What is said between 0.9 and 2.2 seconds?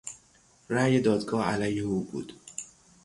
دادگاه علیه او